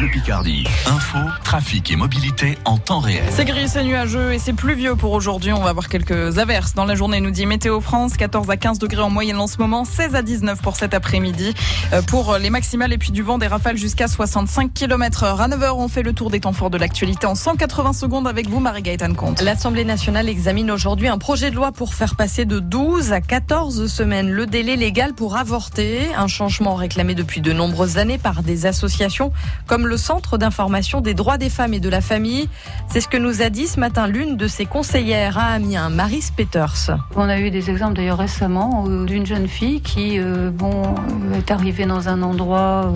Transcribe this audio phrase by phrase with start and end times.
[0.00, 0.64] Bleu Picardie.
[0.86, 3.22] Info, trafic et mobilité en temps réel.
[3.32, 5.52] C'est gris, c'est nuageux et c'est pluvieux pour aujourd'hui.
[5.52, 8.16] On va avoir quelques averses dans la journée, nous dit Météo France.
[8.16, 11.52] 14 à 15 degrés en moyenne en ce moment, 16 à 19 pour cet après-midi.
[11.92, 15.42] Euh, pour les maximales et puis du vent, des rafales jusqu'à 65 km heure.
[15.42, 18.48] À 9h, on fait le tour des temps forts de l'actualité en 180 secondes avec
[18.48, 19.42] vous, Marie-Gaëtane Comte.
[19.42, 23.86] L'Assemblée nationale examine aujourd'hui un projet de loi pour faire passer de 12 à 14
[23.86, 26.08] semaines le délai légal pour avorter.
[26.16, 29.30] Un changement réclamé depuis de nombreuses années par des associations
[29.66, 32.48] comme le Centre d'information des droits des femmes et de la famille.
[32.88, 36.30] C'est ce que nous a dit ce matin l'une de ses conseillères à Amiens, Maris
[36.36, 36.96] Peters.
[37.16, 41.38] On a eu des exemples d'ailleurs récemment euh, d'une jeune fille qui euh, bon, euh,
[41.38, 42.92] est arrivée dans un endroit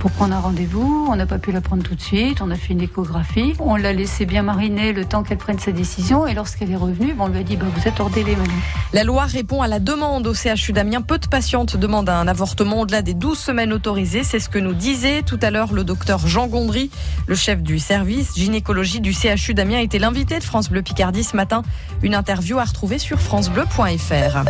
[0.00, 1.06] pour prendre un rendez-vous.
[1.10, 2.40] On n'a pas pu la prendre tout de suite.
[2.40, 3.52] On a fait une échographie.
[3.60, 6.26] On l'a laissé bien mariner le temps qu'elle prenne sa décision.
[6.26, 8.56] Et lorsqu'elle est revenue, on lui a dit bah, Vous êtes hors délai, madame.
[8.92, 11.02] La loi répond à la demande au CHU d'Amiens.
[11.02, 14.24] Peu de patientes demandent un avortement au-delà des 12 semaines autorisées.
[14.24, 16.90] C'est ce que nous disait tout à l'heure le docteur Jean Gondry,
[17.26, 21.36] le chef du service gynécologie du CHU d'Amiens, était l'invité de France Bleu Picardie ce
[21.36, 21.62] matin.
[22.02, 24.44] Une interview à retrouver sur francebleu.fr.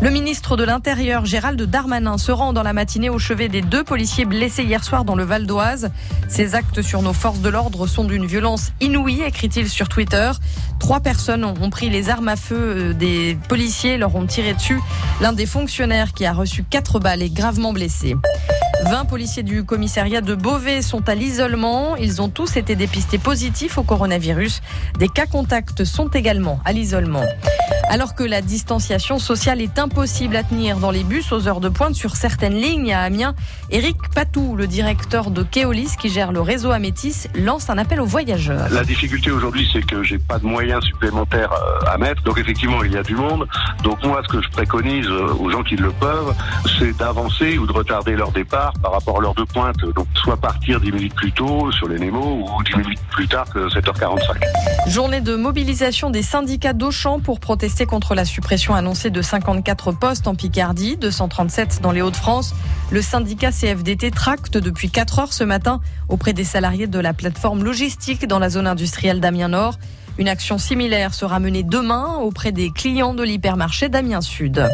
[0.00, 3.84] Le ministre de l'Intérieur, Gérald Darmanin, se rend dans la matinée au chevet des deux
[3.84, 5.90] policiers blessés hier soir dans le Val d'Oise.
[6.28, 10.32] Ces actes sur nos forces de l'ordre sont d'une violence inouïe, écrit-il sur Twitter.
[10.80, 14.80] Trois personnes ont pris les armes à feu euh, des policiers, leur ont tiré dessus.
[15.20, 18.16] L'un des fonctionnaires qui a reçu quatre balles est gravement blessé.
[18.86, 21.96] 20 policiers du commissariat de Beauvais sont à l'isolement.
[21.96, 24.60] Ils ont tous été dépistés positifs au coronavirus.
[24.98, 27.24] Des cas contacts sont également à l'isolement.
[27.88, 31.68] Alors que la distanciation sociale est impossible à tenir dans les bus aux heures de
[31.68, 33.34] pointe sur certaines lignes à Amiens,
[33.70, 38.06] Eric Patou, le directeur de Keolis qui gère le réseau Amétis, lance un appel aux
[38.06, 38.68] voyageurs.
[38.70, 42.22] La difficulté aujourd'hui, c'est que j'ai pas de moyens supplémentaires euh, à mettre.
[42.22, 43.46] Donc effectivement, il y a du monde.
[43.82, 46.34] Donc moi, ce que je préconise euh, aux gens qui le peuvent,
[46.78, 49.80] c'est d'avancer ou de retarder leur départ par rapport à l'heure de pointe.
[49.94, 53.46] Donc soit partir 10 minutes plus tôt sur les Nemo ou 10 minutes plus tard
[53.52, 54.88] que 7h45.
[54.88, 60.28] Journée de mobilisation des syndicats d'Auchan pour protester contre la suppression annoncée de 54 postes
[60.28, 62.54] en Picardie, 237 dans les Hauts-de-France.
[62.90, 67.64] Le syndicat CFDT tracte depuis 4 heures ce matin auprès des salariés de la plateforme
[67.64, 69.78] logistique dans la zone industrielle d'Amiens Nord.
[70.18, 74.68] Une action similaire sera menée demain auprès des clients de l'hypermarché d'Amiens Sud.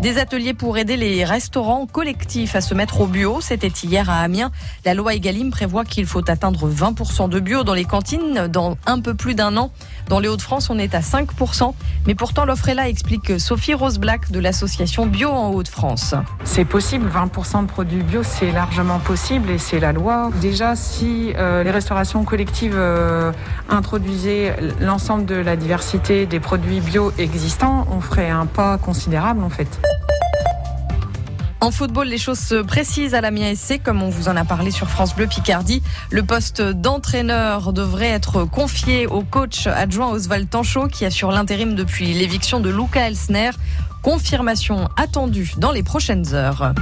[0.00, 3.40] Des ateliers pour aider les restaurants collectifs à se mettre au bio.
[3.40, 4.50] C'était hier à Amiens.
[4.84, 9.00] La loi Egalim prévoit qu'il faut atteindre 20% de bio dans les cantines dans un
[9.00, 9.72] peu plus d'un an.
[10.08, 11.72] Dans les Hauts-de-France, on est à 5%.
[12.06, 16.14] Mais pourtant, l'offre est là, explique Sophie Rose Black de l'association Bio en Hauts-de-France.
[16.44, 17.08] C'est possible.
[17.08, 20.30] 20% de produits bio, c'est largement possible et c'est la loi.
[20.42, 23.32] Déjà, si euh, les restaurations collectives euh,
[23.70, 29.50] introduisaient l'ensemble de la diversité des produits bio existants, on ferait un pas considérable en
[29.50, 29.80] fait.
[31.66, 34.70] En football, les choses se précisent à la SC, comme on vous en a parlé
[34.70, 35.82] sur France Bleu Picardie.
[36.12, 42.14] Le poste d'entraîneur devrait être confié au coach adjoint Oswald Tanchot, qui assure l'intérim depuis
[42.14, 43.50] l'éviction de Luca Elsner.
[44.00, 46.72] Confirmation attendue dans les prochaines heures.